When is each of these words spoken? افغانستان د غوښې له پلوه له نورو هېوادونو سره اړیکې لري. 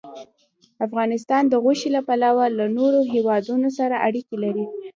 افغانستان 0.85 1.43
د 1.47 1.53
غوښې 1.63 1.89
له 1.95 2.01
پلوه 2.07 2.45
له 2.57 2.65
نورو 2.77 2.99
هېوادونو 3.13 3.67
سره 3.77 3.95
اړیکې 4.07 4.35
لري. 4.43 4.65